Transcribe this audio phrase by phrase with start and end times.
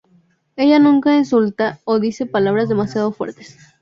[0.55, 3.59] Ella nunca insulta o dice palabras demasiado fuertes.